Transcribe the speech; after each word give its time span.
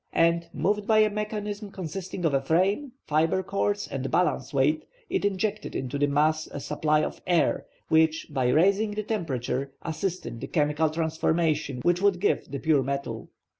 And, 0.15 0.49
moved 0.51 0.87
by 0.87 0.97
a 0.97 1.11
mechanism 1.11 1.69
consisting 1.69 2.25
of 2.25 2.33
a 2.33 2.41
frame, 2.41 2.93
fibre 3.05 3.43
cords, 3.43 3.87
and 3.87 4.09
balance 4.09 4.51
weight, 4.51 4.83
it 5.11 5.23
injected 5.23 5.75
into 5.75 5.99
the 5.99 6.07
mass 6.07 6.47
a 6.47 6.59
supply 6.59 7.03
of 7.03 7.21
air, 7.27 7.67
which, 7.87 8.25
by 8.31 8.47
raising 8.49 8.95
the 8.95 9.03
temperature, 9.03 9.73
assisted 9.83 10.41
the 10.41 10.47
chemical 10.47 10.89
transformation 10.89 11.81
which 11.83 12.01
would 12.01 12.19
give 12.19 12.49
the 12.49 12.57
pure 12.57 12.81
metal. 12.81 13.29